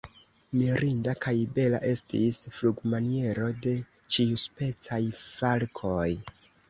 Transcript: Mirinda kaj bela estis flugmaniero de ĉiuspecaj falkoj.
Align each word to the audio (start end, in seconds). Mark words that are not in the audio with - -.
Mirinda 0.59 1.13
kaj 1.25 1.33
bela 1.57 1.81
estis 1.89 2.39
flugmaniero 2.55 3.51
de 3.67 3.75
ĉiuspecaj 4.17 5.03
falkoj. 5.21 6.09